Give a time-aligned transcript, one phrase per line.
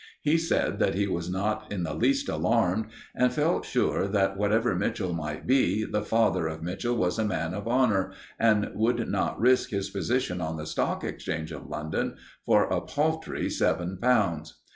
[0.23, 4.75] He said that he was not in the least alarmed, and felt sure that, whatever
[4.75, 9.39] Mitchell might be, the father of Mitchell was a man of honour, and would not
[9.39, 12.15] risk his position on the Stock Exchange of London
[12.47, 14.59] for a paltry seven pounds.